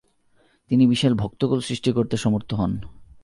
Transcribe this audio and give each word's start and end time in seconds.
তিনি 0.71 0.83
বিশাল 0.87 1.13
ভক্তকূল 1.13 1.59
সৃষ্টি 1.59 1.89
করতে 1.91 2.15
সমর্থ 2.17 2.49
হন। 2.53 2.71